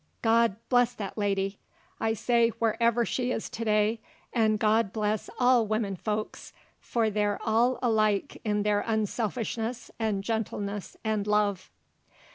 God 0.23 0.55
bless 0.67 0.93
that 0.95 1.15
lady! 1.15 1.59
I 1.99 2.15
say, 2.15 2.49
wherever 2.57 3.05
she 3.05 3.29
is 3.31 3.51
to 3.51 3.63
day, 3.63 3.99
'nd 4.35 4.57
God 4.57 4.91
bless 4.91 5.29
all 5.39 5.67
wimmin 5.67 5.95
folks, 5.95 6.53
for 6.79 7.11
they're 7.11 7.37
all 7.43 7.77
alike 7.83 8.41
in 8.43 8.63
their 8.63 8.79
unselfishness 8.79 9.91
'nd 10.01 10.23
gentleness 10.23 10.97
'nd 11.07 11.27
love! 11.27 11.69